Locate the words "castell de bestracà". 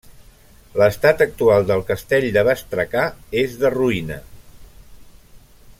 1.89-3.05